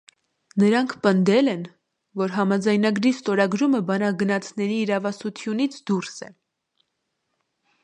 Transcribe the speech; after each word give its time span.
Նրանք 0.61 0.93
պնդել 1.01 1.51
են, 1.51 1.61
որ 2.21 2.33
համաձայնագրի 2.37 3.13
ստորագրումը 3.17 3.83
բանագնացների 3.91 4.81
իրավասությունից 4.87 5.81
դուրս 5.91 6.19
է։ 6.31 6.35